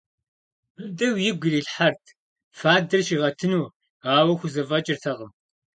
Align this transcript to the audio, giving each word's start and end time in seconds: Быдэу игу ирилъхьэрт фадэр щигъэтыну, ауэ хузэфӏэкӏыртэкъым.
Быдэу 0.75 1.15
игу 1.29 1.45
ирилъхьэрт 1.47 2.03
фадэр 2.59 3.01
щигъэтыну, 3.05 3.63
ауэ 4.15 4.33
хузэфӏэкӏыртэкъым. 4.39 5.31